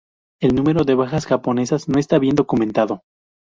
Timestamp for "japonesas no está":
1.27-2.17